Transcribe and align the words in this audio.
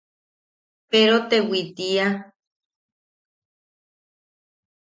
Perotewi 0.89 1.61
tiia. 1.77 2.07